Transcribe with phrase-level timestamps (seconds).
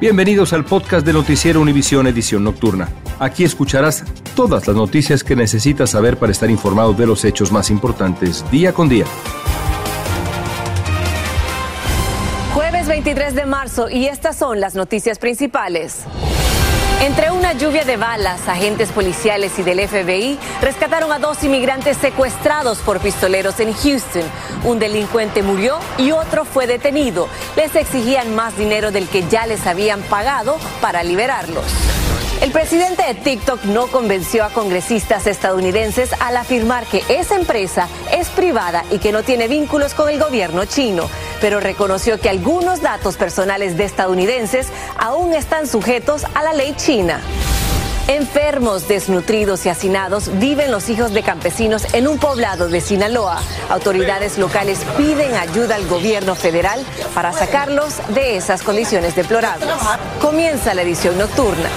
[0.00, 2.88] Bienvenidos al podcast de Noticiero Univisión Edición Nocturna.
[3.20, 7.70] Aquí escucharás todas las noticias que necesitas saber para estar informado de los hechos más
[7.70, 9.04] importantes día con día.
[12.54, 16.04] Jueves 23 de marzo y estas son las noticias principales.
[17.00, 22.78] Entre una lluvia de balas, agentes policiales y del FBI rescataron a dos inmigrantes secuestrados
[22.78, 24.22] por pistoleros en Houston.
[24.64, 27.28] Un delincuente murió y otro fue detenido.
[27.56, 31.64] Les exigían más dinero del que ya les habían pagado para liberarlos.
[32.40, 38.28] El presidente de TikTok no convenció a congresistas estadounidenses al afirmar que esa empresa es
[38.28, 41.08] privada y que no tiene vínculos con el gobierno chino,
[41.40, 47.20] pero reconoció que algunos datos personales de estadounidenses aún están sujetos a la ley china.
[48.06, 53.40] Enfermos, desnutridos y hacinados viven los hijos de campesinos en un poblado de Sinaloa.
[53.70, 56.84] Autoridades locales piden ayuda al gobierno federal
[57.14, 59.68] para sacarlos de esas condiciones deplorables.
[60.20, 61.70] Comienza la edición nocturna.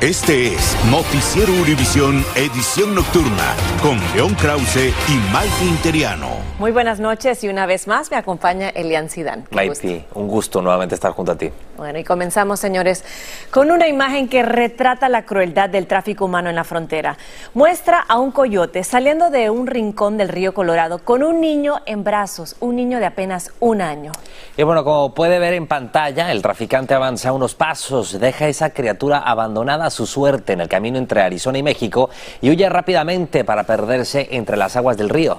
[0.00, 6.35] Este es Noticiero Univisión Edición Nocturna con León Krause y Mike Interiano.
[6.58, 9.44] Muy buenas noches y una vez más me acompaña Elian Sidán.
[9.50, 11.50] Maiti, un gusto nuevamente estar junto a ti.
[11.76, 13.04] Bueno, y comenzamos, señores,
[13.50, 17.18] con una imagen que retrata la crueldad del tráfico humano en la frontera.
[17.52, 22.04] Muestra a un coyote saliendo de un rincón del río Colorado con un niño en
[22.04, 24.12] brazos, un niño de apenas un año.
[24.56, 28.70] Y bueno, como puede ver en pantalla, el traficante avanza unos pasos, deja a esa
[28.70, 32.08] criatura abandonada a su suerte en el camino entre Arizona y México
[32.40, 35.38] y huye rápidamente para perderse entre las aguas del río.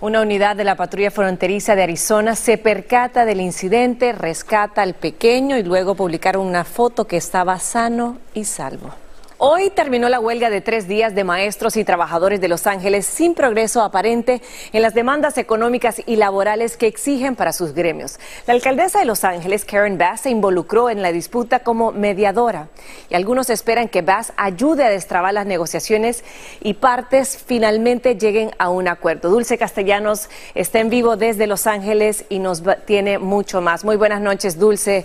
[0.00, 5.58] Una unidad de la patrulla fronteriza de Arizona se percata del incidente, rescata al pequeño
[5.58, 8.94] y luego publicaron una foto que estaba sano y salvo.
[9.40, 13.34] Hoy terminó la huelga de tres días de maestros y trabajadores de Los Ángeles sin
[13.34, 18.18] progreso aparente en las demandas económicas y laborales que exigen para sus gremios.
[18.48, 22.66] La alcaldesa de Los Ángeles, Karen Bass, se involucró en la disputa como mediadora
[23.10, 26.24] y algunos esperan que Bass ayude a destrabar las negociaciones
[26.60, 29.30] y partes finalmente lleguen a un acuerdo.
[29.30, 33.84] Dulce Castellanos está en vivo desde Los Ángeles y nos tiene mucho más.
[33.84, 35.04] Muy buenas noches, Dulce.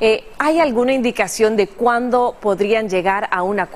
[0.00, 3.73] Eh, ¿Hay alguna indicación de cuándo podrían llegar a un acuerdo?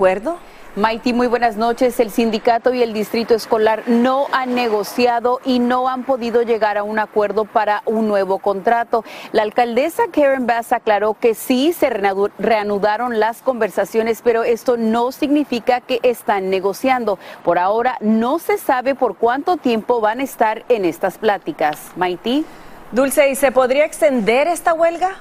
[0.77, 1.99] Maiti, muy buenas noches.
[1.99, 6.83] El sindicato y el distrito escolar no han negociado y no han podido llegar a
[6.83, 9.03] un acuerdo para un nuevo contrato.
[9.33, 15.81] La alcaldesa Karen Bass aclaró que sí se reanudaron las conversaciones, pero esto no significa
[15.81, 17.19] que están negociando.
[17.43, 21.91] Por ahora no se sabe por cuánto tiempo van a estar en estas pláticas.
[21.97, 22.45] Maiti.
[22.93, 25.17] Dulce, ¿y se podría extender esta huelga?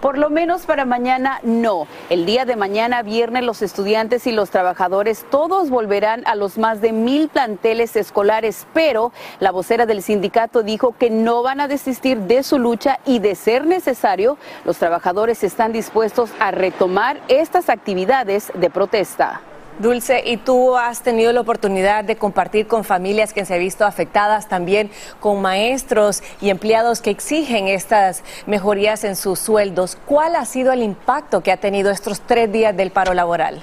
[0.00, 1.86] Por lo menos para mañana no.
[2.08, 6.80] El día de mañana, viernes, los estudiantes y los trabajadores todos volverán a los más
[6.80, 12.16] de mil planteles escolares, pero la vocera del sindicato dijo que no van a desistir
[12.20, 18.50] de su lucha y de ser necesario, los trabajadores están dispuestos a retomar estas actividades
[18.54, 19.42] de protesta.
[19.80, 23.86] Dulce, y tú has tenido la oportunidad de compartir con familias que se han visto
[23.86, 29.96] afectadas, también con maestros y empleados que exigen estas mejorías en sus sueldos.
[30.04, 33.62] ¿Cuál ha sido el impacto que ha tenido estos tres días del paro laboral?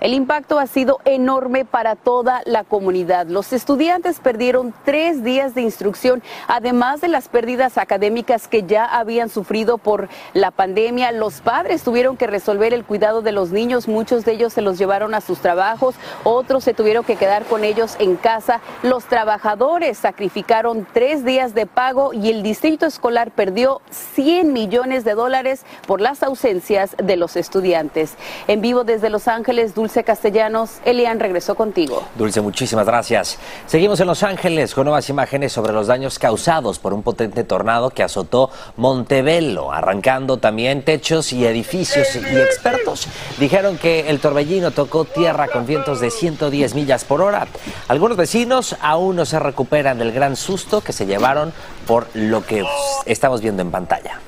[0.00, 3.26] El impacto ha sido enorme para toda la comunidad.
[3.26, 9.28] Los estudiantes perdieron tres días de instrucción, además de las pérdidas académicas que ya habían
[9.28, 11.12] sufrido por la pandemia.
[11.12, 14.78] Los padres tuvieron que resolver el cuidado de los niños, muchos de ellos se los
[14.78, 15.94] llevaron a sus trabajos,
[16.24, 18.60] otros se tuvieron que quedar con ellos en casa.
[18.82, 25.14] Los trabajadores sacrificaron tres días de pago y el distrito escolar perdió 100 millones de
[25.14, 28.16] dólares por las ausencias de los estudiantes.
[28.48, 30.80] En vivo desde Los Ángeles, Dulce Castellanos.
[30.86, 32.02] Elian regresó contigo.
[32.16, 33.38] Dulce, muchísimas gracias.
[33.66, 37.90] Seguimos en Los Ángeles con nuevas imágenes sobre los daños causados por un potente tornado
[37.90, 42.16] que azotó Montebello, arrancando también techos y edificios.
[42.16, 43.08] Y expertos
[43.38, 47.46] dijeron que el torbellino tocó tierra con vientos de 110 millas por hora.
[47.86, 51.52] Algunos vecinos aún no se recuperan del gran susto que se llevaron
[51.86, 52.64] por lo que
[53.04, 54.18] estamos viendo en pantalla.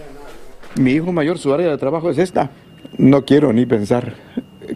[0.74, 2.50] Mi hijo mayor, su área de trabajo es esta.
[2.98, 4.16] No quiero ni pensar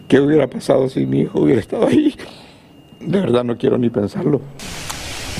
[0.07, 2.15] ¿Qué hubiera pasado si mi hijo hubiera estado ahí?
[2.99, 4.41] De verdad no quiero ni pensarlo.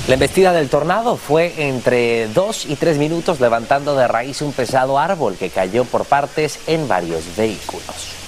[0.08, 4.98] La embestida del tornado fue entre dos y tres minutos levantando de raíz un pesado
[4.98, 8.21] árbol que cayó por partes en varios vehículos.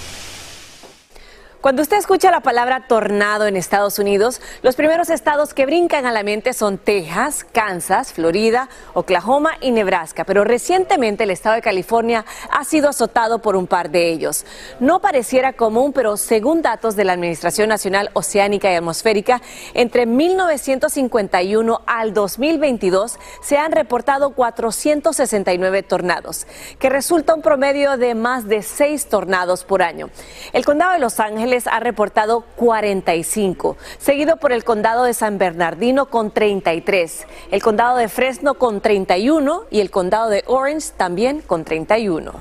[1.64, 6.12] Cuando usted escucha la palabra tornado en Estados Unidos, los primeros estados que brincan a
[6.12, 10.24] la mente son Texas, Kansas, Florida, Oklahoma y Nebraska.
[10.24, 14.44] Pero recientemente el estado de California ha sido azotado por un par de ellos.
[14.78, 19.40] No pareciera común, pero según datos de la Administración Nacional Oceánica y Atmosférica,
[19.72, 26.46] entre 1951 al 2022 se han reportado 469 tornados,
[26.78, 30.10] que resulta un promedio de más de 6 tornados por año.
[30.52, 36.06] El condado de Los Ángeles ha reportado 45, seguido por el condado de San Bernardino
[36.06, 41.64] con 33, el condado de Fresno con 31 y el condado de Orange también con
[41.64, 42.32] 31.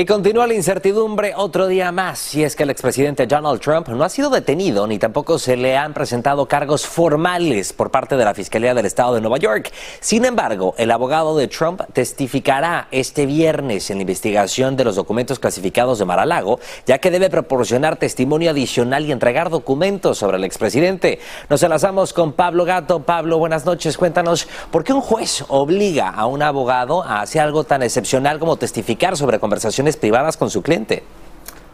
[0.00, 4.04] Y continúa la incertidumbre otro día más, y es que el expresidente Donald Trump no
[4.04, 8.32] ha sido detenido ni tampoco se le han presentado cargos formales por parte de la
[8.32, 9.72] Fiscalía del Estado de Nueva York.
[9.98, 15.40] Sin embargo, el abogado de Trump testificará este viernes en la investigación de los documentos
[15.40, 21.18] clasificados de Mar-a-Lago, ya que debe proporcionar testimonio adicional y entregar documentos sobre el expresidente.
[21.48, 23.00] Nos enlazamos con Pablo Gato.
[23.00, 23.98] Pablo, buenas noches.
[23.98, 28.54] Cuéntanos, ¿por qué un juez obliga a un abogado a hacer algo tan excepcional como
[28.54, 31.02] testificar sobre conversaciones privadas con su cliente.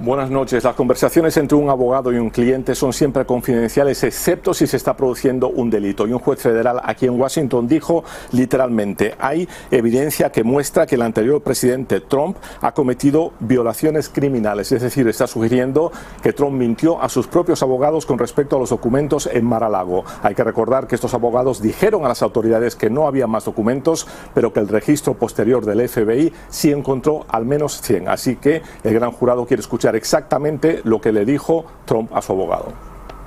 [0.00, 0.64] Buenas noches.
[0.64, 4.96] Las conversaciones entre un abogado y un cliente son siempre confidenciales, excepto si se está
[4.96, 6.04] produciendo un delito.
[6.08, 8.02] Y un juez federal aquí en Washington dijo
[8.32, 14.72] literalmente, hay evidencia que muestra que el anterior presidente Trump ha cometido violaciones criminales.
[14.72, 15.92] Es decir, está sugiriendo
[16.24, 20.04] que Trump mintió a sus propios abogados con respecto a los documentos en Mar-a-Lago.
[20.24, 24.08] Hay que recordar que estos abogados dijeron a las autoridades que no había más documentos,
[24.34, 28.08] pero que el registro posterior del FBI sí encontró al menos 100.
[28.08, 32.32] Así que el gran jurado quiere escuchar exactamente lo que le dijo Trump a su
[32.32, 32.72] abogado.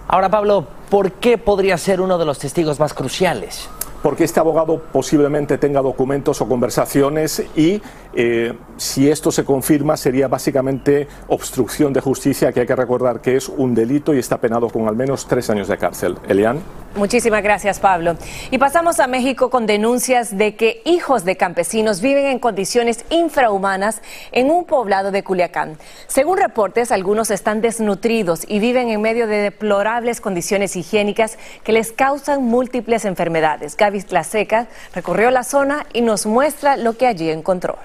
[0.08, 3.70] Ahora, Pablo, ¿por qué podría ser uno de los testigos más cruciales?
[4.08, 7.82] Porque este abogado posiblemente tenga documentos o conversaciones y
[8.14, 13.36] eh, si esto se confirma sería básicamente obstrucción de justicia, que hay que recordar que
[13.36, 16.16] es un delito y está penado con al menos tres años de cárcel.
[16.30, 16.62] Elian.
[16.96, 18.16] Muchísimas gracias, Pablo.
[18.50, 24.02] Y pasamos a México con denuncias de que hijos de campesinos viven en condiciones infrahumanas
[24.32, 25.78] en un poblado de Culiacán.
[26.08, 31.92] Según reportes, algunos están desnutridos y viven en medio de deplorables condiciones higiénicas que les
[31.92, 33.76] causan múltiples enfermedades.
[33.78, 37.78] Gaby Tlaseca recorrió la zona y nos muestra lo que allí encontró.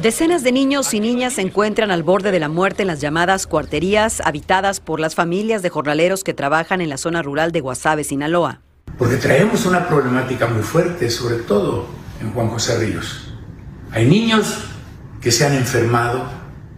[0.00, 3.46] Decenas de niños y niñas se encuentran al borde de la muerte en las llamadas
[3.46, 8.04] cuarterías habitadas por las familias de jornaleros que trabajan en la zona rural de Guasave,
[8.04, 8.60] Sinaloa.
[8.98, 11.86] Porque traemos una problemática muy fuerte, sobre todo
[12.20, 13.32] en Juan José Ríos.
[13.90, 14.64] Hay niños
[15.20, 16.24] que se han enfermado,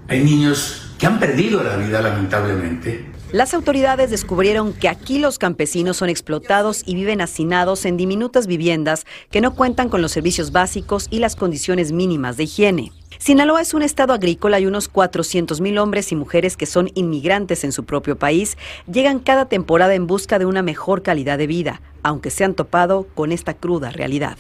[0.09, 3.13] hay niños que han perdido la vida lamentablemente.
[3.33, 9.05] Las autoridades descubrieron que aquí los campesinos son explotados y viven hacinados en diminutas viviendas
[9.31, 12.93] que no cuentan con los servicios básicos y las condiciones mínimas de higiene.
[13.19, 17.65] Sinaloa es un estado agrícola y unos 400 mil hombres y mujeres que son inmigrantes
[17.65, 18.57] en su propio país
[18.91, 23.09] llegan cada temporada en busca de una mejor calidad de vida, aunque se han topado
[23.15, 24.39] con esta cruda realidad.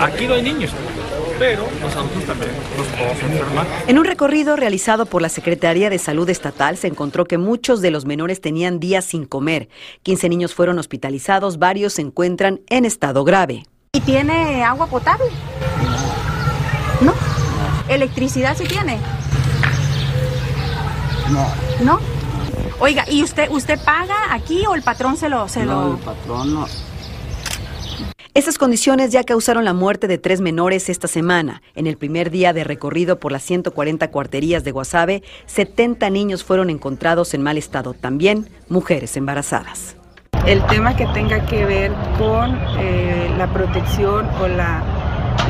[0.00, 0.72] Aquí no hay niños,
[1.38, 3.66] pero los adultos también los podemos enfermar.
[3.86, 7.90] En un recorrido realizado por la Secretaría de Salud Estatal se encontró que muchos de
[7.90, 9.68] los menores tenían días sin comer.
[10.02, 13.64] 15 niños fueron hospitalizados, varios se encuentran en estado grave.
[13.92, 15.26] ¿Y tiene agua potable?
[17.00, 17.14] ¿No?
[17.88, 18.98] ¿Electricidad sí tiene?
[21.30, 21.46] No.
[21.82, 22.00] ¿No?
[22.80, 25.98] Oiga, ¿y usted usted paga aquí o el patrón se lo se no, lo el
[25.98, 26.66] patrón no.
[28.38, 31.60] Estas condiciones ya causaron la muerte de tres menores esta semana.
[31.74, 36.70] En el primer día de recorrido por las 140 cuarterías de Guasave, 70 niños fueron
[36.70, 39.96] encontrados en mal estado, también mujeres embarazadas.
[40.46, 44.84] El tema que tenga que ver con eh, la protección o la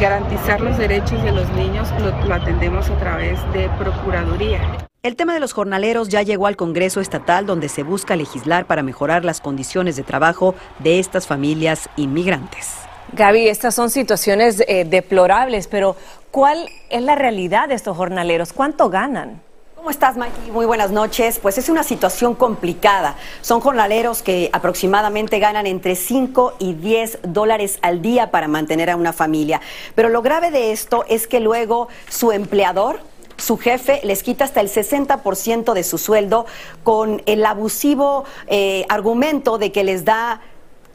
[0.01, 4.88] garantizar los derechos de los niños lo, lo atendemos a través de Procuraduría.
[5.05, 8.83] El tema de los jornaleros ya llegó al Congreso Estatal donde se busca legislar para
[8.83, 12.75] mejorar las condiciones de trabajo de estas familias inmigrantes.
[13.13, 15.95] Gaby, estas son situaciones eh, deplorables, pero
[16.33, 18.53] ¿cuál es la realidad de estos jornaleros?
[18.53, 19.41] ¿Cuánto ganan?
[19.77, 20.51] ¿Cómo estás, Mikey?
[20.51, 21.39] Muy buenas noches.
[21.39, 23.15] Pues es una situación complicada.
[23.41, 28.97] Son jornaleros que aproximadamente ganan entre 5 y 10 dólares al día para mantener a
[28.97, 29.61] una familia.
[29.95, 32.99] Pero lo grave de esto es que luego su empleador
[33.39, 36.47] su jefe les quita hasta el 60% de su sueldo
[36.83, 40.41] con el abusivo eh, argumento de que les da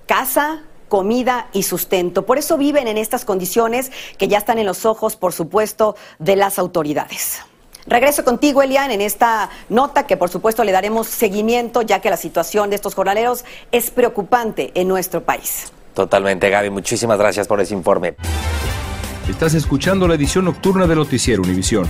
[0.05, 2.25] casa, comida y sustento.
[2.25, 6.35] Por eso viven en estas condiciones que ya están en los ojos, por supuesto, de
[6.35, 7.39] las autoridades.
[7.85, 12.17] Regreso contigo, Elian, en esta nota que por supuesto le daremos seguimiento, ya que la
[12.17, 15.73] situación de estos jornaleros es preocupante en nuestro país.
[15.93, 16.69] Totalmente, Gaby.
[16.69, 18.15] Muchísimas gracias por ese informe.
[19.29, 21.89] Estás escuchando la edición nocturna de Noticiero Univisión.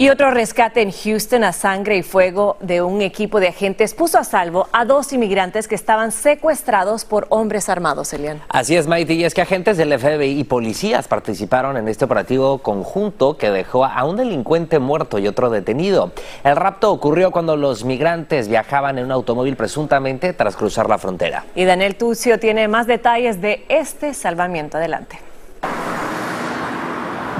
[0.00, 4.16] Y otro rescate en Houston a sangre y fuego de un equipo de agentes puso
[4.16, 8.40] a salvo a dos inmigrantes que estaban secuestrados por hombres armados, Elian.
[8.48, 12.60] Así es, Maite, y es que agentes del FBI y policías participaron en este operativo
[12.62, 16.12] conjunto que dejó a un delincuente muerto y otro detenido.
[16.44, 21.44] El rapto ocurrió cuando los migrantes viajaban en un automóvil presuntamente tras cruzar la frontera.
[21.54, 24.78] Y Daniel Tucio tiene más detalles de este salvamiento.
[24.78, 25.29] Adelante.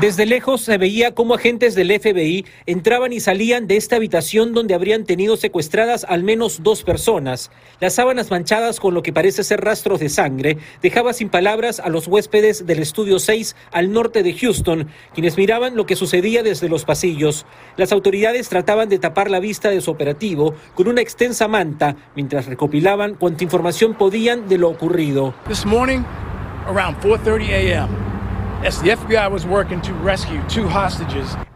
[0.00, 4.72] Desde lejos se veía cómo agentes del FBI entraban y salían de esta habitación donde
[4.72, 7.50] habrían tenido secuestradas al menos dos personas.
[7.80, 11.90] Las sábanas manchadas con lo que parece ser rastros de sangre dejaba sin palabras a
[11.90, 16.70] los huéspedes del estudio 6 al norte de Houston, quienes miraban lo que sucedía desde
[16.70, 17.44] los pasillos.
[17.76, 22.46] Las autoridades trataban de tapar la vista de su operativo con una extensa manta mientras
[22.46, 25.34] recopilaban cuanta información podían de lo ocurrido.
[25.46, 26.04] This morning,
[26.66, 28.09] around 4:30 a.m.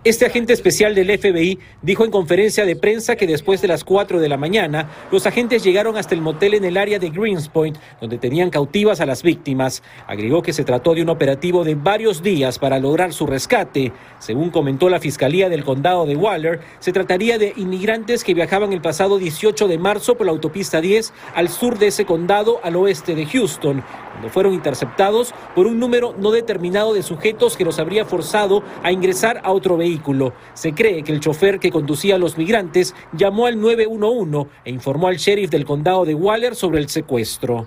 [0.04, 4.20] Este agente especial del FBI dijo en conferencia de prensa que después de las 4
[4.20, 8.18] de la mañana, los agentes llegaron hasta el motel en el área de Greenspoint, donde
[8.18, 9.82] tenían cautivas a las víctimas.
[10.06, 13.92] Agregó que se trató de un operativo de varios días para lograr su rescate.
[14.18, 18.82] Según comentó la Fiscalía del Condado de Waller, se trataría de inmigrantes que viajaban el
[18.82, 23.14] pasado 18 de marzo por la autopista 10 al sur de ese condado al oeste
[23.14, 23.82] de Houston,
[24.30, 29.40] fueron interceptados por un número no determinado de sujetos que los habría forzado a ingresar
[29.44, 30.32] a otro vehículo.
[30.54, 35.08] Se cree que el chofer que conducía a los migrantes llamó al 911 e informó
[35.08, 37.66] al sheriff del condado de Waller sobre el secuestro.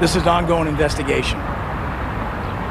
[0.00, 1.40] This is ongoing investigation.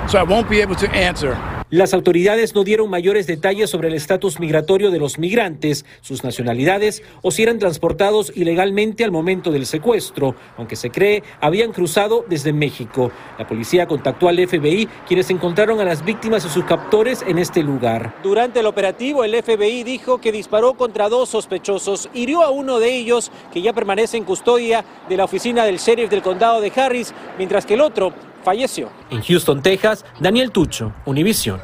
[0.08, 1.36] So I won't be able to answer
[1.76, 7.04] las autoridades no dieron mayores detalles sobre el estatus migratorio de los migrantes, sus nacionalidades
[7.22, 12.54] o si eran transportados ilegalmente al momento del secuestro, aunque se cree habían cruzado desde
[12.54, 13.12] México.
[13.38, 17.62] La policía contactó al FBI, quienes encontraron a las víctimas y sus captores en este
[17.62, 18.16] lugar.
[18.24, 22.96] Durante el operativo, el FBI dijo que disparó contra dos sospechosos, hirió a uno de
[22.96, 27.14] ellos, que ya permanece en custodia de la oficina del sheriff del condado de Harris,
[27.38, 28.14] mientras que el otro
[28.46, 28.90] falleció.
[29.10, 31.60] En Houston, Texas, Daniel Tucho, Univision.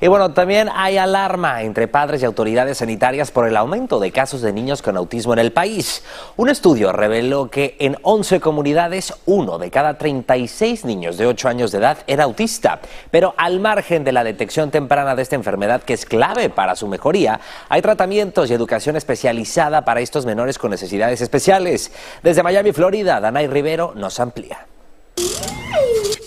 [0.00, 4.42] Y bueno, también hay alarma entre padres y autoridades sanitarias por el aumento de casos
[4.42, 6.04] de niños con autismo en el país.
[6.36, 11.72] Un estudio reveló que en 11 comunidades, uno de cada 36 niños de 8 años
[11.72, 12.78] de edad era autista.
[13.10, 16.86] Pero al margen de la detección temprana de esta enfermedad, que es clave para su
[16.86, 21.90] mejoría, hay tratamientos y educación especializada para estos menores con necesidades especiales.
[22.22, 24.64] Desde Miami, Florida, Danay Rivero nos amplía.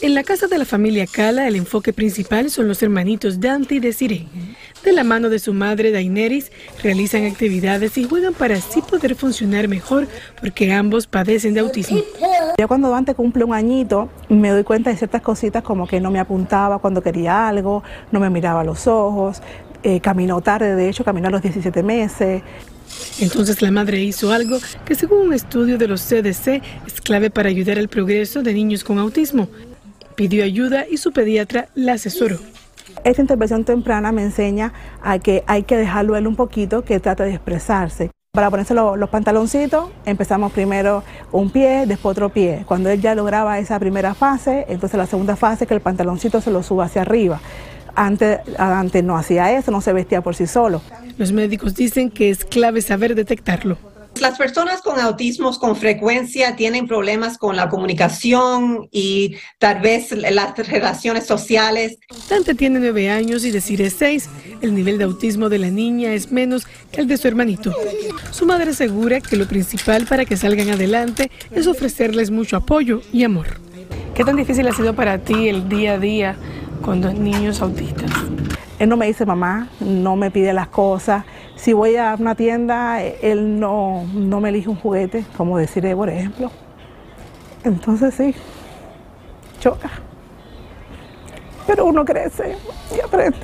[0.01, 3.79] En la casa de la familia Cala, el enfoque principal son los hermanitos Dante y
[3.79, 4.27] Desiree.
[4.83, 9.67] De la mano de su madre Daineris, realizan actividades y juegan para así poder funcionar
[9.67, 10.07] mejor,
[10.39, 11.99] porque ambos padecen de autismo.
[12.57, 16.09] Yo cuando Dante cumple un añito, me doy cuenta de ciertas cositas como que no
[16.09, 19.41] me apuntaba cuando quería algo, no me miraba a los ojos,
[19.83, 22.41] eh, caminó tarde, de hecho caminó a los 17 meses.
[23.19, 27.49] Entonces la madre hizo algo que según un estudio de los CDC es clave para
[27.49, 29.47] ayudar al progreso de niños con autismo.
[30.15, 32.39] Pidió ayuda y su pediatra la asesoró.
[33.03, 37.23] Esta intervención temprana me enseña a que hay que dejarlo él un poquito, que trate
[37.23, 38.11] de expresarse.
[38.33, 42.63] Para ponerse los pantaloncitos, empezamos primero un pie, después otro pie.
[42.65, 46.49] Cuando él ya lograba esa primera fase, entonces la segunda fase, que el pantaloncito se
[46.49, 47.41] lo suba hacia arriba.
[47.95, 50.81] Antes, antes no hacía eso, no se vestía por sí solo.
[51.17, 53.77] Los médicos dicen que es clave saber detectarlo.
[54.19, 60.55] Las personas con autismos con frecuencia tienen problemas con la comunicación y tal vez las
[60.57, 61.97] relaciones sociales.
[62.29, 64.29] Dante tiene nueve años y decir es seis.
[64.61, 67.73] El nivel de autismo de la niña es menos que el de su hermanito.
[68.31, 73.23] Su madre asegura que lo principal para que salgan adelante es ofrecerles mucho apoyo y
[73.23, 73.47] amor.
[74.13, 76.35] ¿Qué tan difícil ha sido para ti el día a día
[76.81, 78.11] con dos niños autistas?
[78.79, 81.23] Él no me dice mamá, no me pide las cosas.
[81.55, 86.09] Si voy a una tienda, él no, no me elige un juguete, como deciré, por
[86.09, 86.51] ejemplo.
[87.63, 88.33] Entonces sí,
[89.59, 89.89] choca.
[91.67, 92.55] Pero uno crece
[92.95, 93.37] y aprende.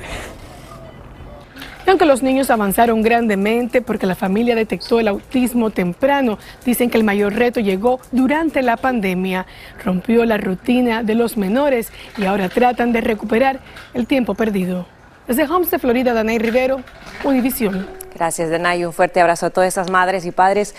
[1.88, 7.04] Aunque los niños avanzaron grandemente porque la familia detectó el autismo temprano, dicen que el
[7.04, 9.46] mayor reto llegó durante la pandemia.
[9.82, 13.60] Rompió la rutina de los menores y ahora tratan de recuperar
[13.94, 14.86] el tiempo perdido.
[15.26, 16.82] Desde Homestead, Florida, Danay Rivero,
[17.24, 17.86] Univisión.
[18.14, 18.84] Gracias, Danay.
[18.84, 20.74] Un fuerte abrazo a todas esas madres y padres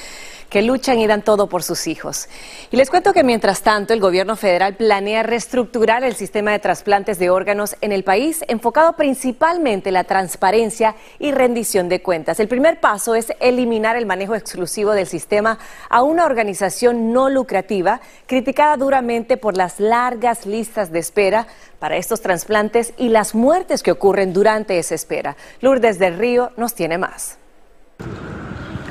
[0.50, 2.28] que luchan y dan todo por sus hijos.
[2.72, 7.20] Y les cuento que mientras tanto el gobierno federal planea reestructurar el sistema de trasplantes
[7.20, 12.40] de órganos en el país, enfocado principalmente en la transparencia y rendición de cuentas.
[12.40, 18.02] El primer paso es eliminar el manejo exclusivo del sistema a una organización no lucrativa
[18.26, 21.48] criticada duramente por las largas listas de espera
[21.80, 25.38] para estos trasplantes y las muertes que ocurren durante esa espera.
[25.62, 27.38] Lourdes del Río nos tiene más.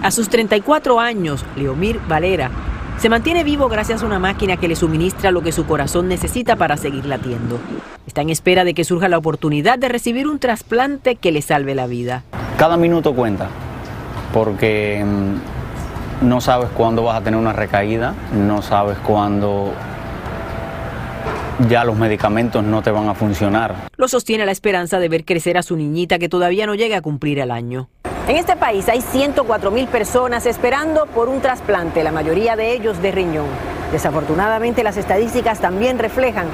[0.03, 2.51] A sus 34 años, Leomir Valera
[2.99, 6.57] se mantiene vivo gracias a una máquina que le suministra lo que su corazón necesita
[6.57, 7.59] para seguir latiendo.
[8.07, 11.75] Está en espera de que surja la oportunidad de recibir un trasplante que le salve
[11.75, 12.25] la vida.
[12.57, 13.49] Cada minuto cuenta,
[14.33, 19.73] porque mm, no sabes cuándo vas a tener una recaída, no sabes cuándo
[21.69, 23.75] ya los medicamentos no te van a funcionar.
[23.97, 27.03] Lo sostiene la esperanza de ver crecer a su niñita que todavía no llega a
[27.03, 27.89] cumplir el año.
[28.29, 33.01] En este país hay 104 mil personas esperando por un trasplante, la mayoría de ellos
[33.01, 33.47] de riñón.
[33.91, 36.47] Desafortunadamente las estadísticas también reflejan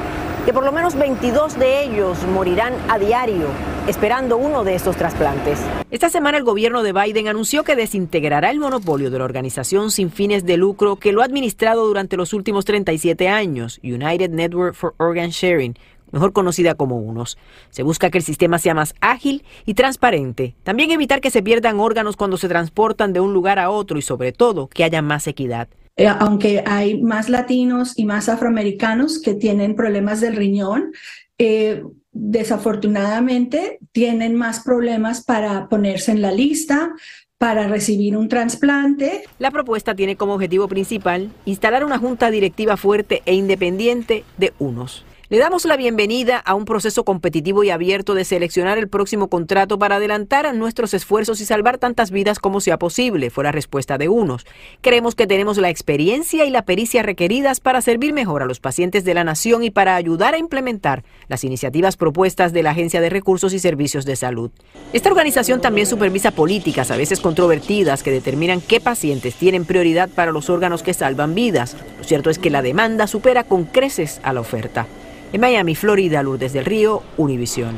[0.45, 3.49] que por lo menos 22 de ellos morirán a diario
[3.89, 5.59] esperando uno de estos trasplantes.
[5.91, 10.13] Esta semana el gobierno de Biden anunció que desintegrará el monopolio de la organización sin
[10.13, 14.95] fines de lucro que lo ha administrado durante los últimos 37 años, United Network for
[14.99, 15.77] Organ Sharing,
[16.11, 17.39] mejor conocida como UNOS.
[17.71, 20.55] Se busca que el sistema sea más ágil y transparente.
[20.63, 24.03] También evitar que se pierdan órganos cuando se transportan de un lugar a otro y
[24.03, 25.69] sobre todo que haya más equidad.
[25.97, 30.93] Eh, aunque hay más latinos y más afroamericanos que tienen problemas del riñón,
[31.39, 31.83] eh,
[32.13, 36.93] desafortunadamente tienen más problemas para ponerse en la lista,
[37.39, 39.25] para recibir un trasplante.
[39.39, 45.05] La propuesta tiene como objetivo principal instalar una junta directiva fuerte e independiente de unos.
[45.35, 49.81] Le damos la bienvenida a un proceso competitivo y abierto de seleccionar el próximo contrato
[49.81, 54.09] para adelantar nuestros esfuerzos y salvar tantas vidas como sea posible, fue la respuesta de
[54.09, 54.47] unos.
[54.81, 59.03] Creemos que tenemos la experiencia y la pericia requeridas para servir mejor a los pacientes
[59.03, 63.11] de la nación y para ayudar a implementar las iniciativas propuestas de la Agencia de
[63.11, 64.53] Recursos y Servicios de Salud.
[64.93, 70.31] Esta organización también supervisa políticas, a veces controvertidas, que determinan qué pacientes tienen prioridad para
[70.31, 71.77] los órganos que salvan vidas.
[71.99, 74.87] Lo cierto es que la demanda supera con creces a la oferta.
[75.35, 77.75] En Miami, Florida, Lourdes del Río, Univisión.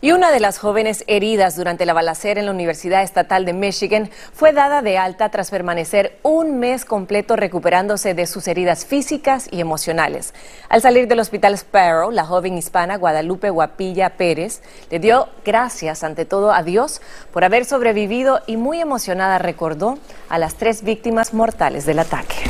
[0.00, 4.10] Y una de las jóvenes heridas durante la balacera en la Universidad Estatal de Michigan
[4.32, 9.60] fue dada de alta tras permanecer un mes completo recuperándose de sus heridas físicas y
[9.60, 10.34] emocionales.
[10.68, 16.24] Al salir del hospital Sparrow, la joven hispana Guadalupe Guapilla Pérez le dio gracias ante
[16.24, 17.00] todo a Dios
[17.32, 19.96] por haber sobrevivido y muy emocionada recordó
[20.28, 22.49] a las tres víctimas mortales del ataque.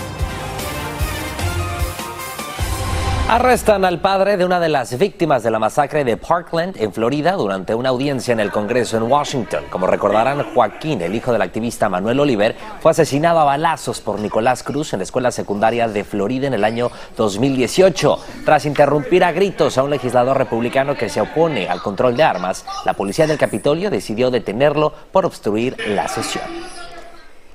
[3.31, 7.31] Arrestan al padre de una de las víctimas de la masacre de Parkland en Florida
[7.31, 9.63] durante una audiencia en el Congreso en Washington.
[9.69, 14.63] Como recordarán, Joaquín, el hijo del activista Manuel Oliver, fue asesinado a balazos por Nicolás
[14.63, 18.19] Cruz en la escuela secundaria de Florida en el año 2018.
[18.43, 22.65] Tras interrumpir a gritos a un legislador republicano que se opone al control de armas,
[22.83, 26.43] la policía del Capitolio decidió detenerlo por obstruir la sesión.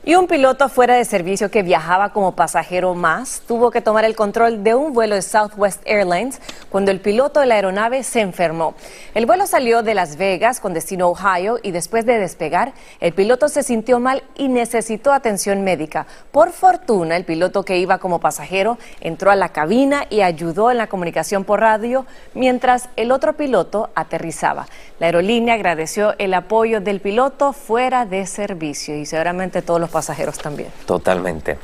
[0.08, 4.14] Y un piloto fuera de servicio que viajaba como pasajero más tuvo que tomar el
[4.14, 6.40] control de un vuelo de Southwest Airlines
[6.70, 8.76] cuando el piloto de la aeronave se enfermó.
[9.14, 13.48] El vuelo salió de Las Vegas con destino Ohio y después de despegar, el piloto
[13.48, 16.06] se sintió mal y necesitó atención médica.
[16.30, 20.78] Por fortuna, el piloto que iba como pasajero entró a la cabina y ayudó en
[20.78, 24.68] la comunicación por radio mientras el otro piloto aterrizaba.
[25.00, 30.36] La aerolínea agradeció el apoyo del piloto fuera de servicio y seguramente todos los pasajeros
[30.36, 30.68] también.
[30.84, 31.56] Totalmente.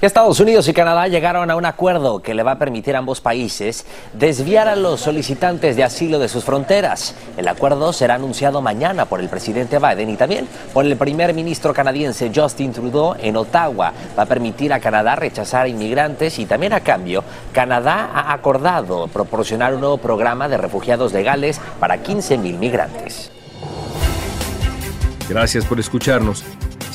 [0.00, 3.20] Estados Unidos y Canadá llegaron a un acuerdo que le va a permitir a ambos
[3.20, 7.16] países desviar a los solicitantes de asilo de sus fronteras.
[7.36, 11.74] El acuerdo será anunciado mañana por el presidente Biden y también por el primer ministro
[11.74, 13.92] canadiense Justin Trudeau en Ottawa.
[14.16, 19.08] Va a permitir a Canadá rechazar a inmigrantes y también a cambio, Canadá ha acordado
[19.08, 23.32] proporcionar un nuevo programa de refugiados legales para 15 mil migrantes.
[25.28, 26.44] Gracias por escucharnos.